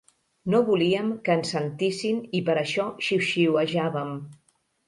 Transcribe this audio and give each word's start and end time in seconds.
No 0.53 0.61
volíem 0.69 1.11
que 1.27 1.35
ens 1.41 1.51
sentissin 1.57 2.23
i 2.39 2.43
per 2.49 2.57
això 2.65 2.89
xiuxiuejàvem. 3.09 4.19